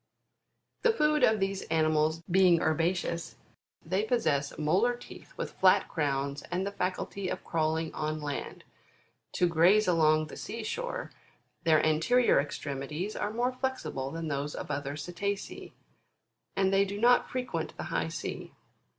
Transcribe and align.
26. 0.81 0.97
The 0.97 0.97
food 1.05 1.23
of 1.23 1.39
these 1.39 1.61
animals 1.67 2.21
being 2.21 2.59
herbaceous, 2.59 3.35
they 3.85 4.01
possess 4.03 4.57
molar 4.57 4.95
teeth 4.95 5.31
with 5.37 5.51
flat 5.51 5.87
crowns, 5.87 6.41
and 6.51 6.65
the 6.65 6.71
faculty 6.71 7.29
of 7.29 7.43
crawling 7.43 7.93
on 7.93 8.19
land, 8.19 8.63
to 9.33 9.47
graze 9.47 9.87
along 9.87 10.25
the 10.25 10.37
sea 10.37 10.63
shore: 10.63 11.11
their 11.65 11.85
anterior 11.85 12.39
extremities 12.39 13.15
are 13.15 13.29
more 13.31 13.51
flexible 13.51 14.09
than 14.09 14.27
those 14.27 14.55
of 14.55 14.71
other 14.71 14.95
Cetacea, 14.95 15.71
and 16.55 16.73
they 16.73 16.83
do 16.83 16.99
not 16.99 17.29
frequent 17.29 17.77
the 17.77 17.83
high 17.93 18.07
sea. 18.07 18.53